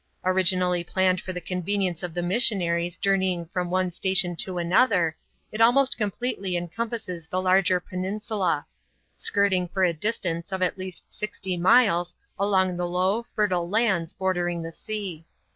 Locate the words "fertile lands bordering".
13.35-14.63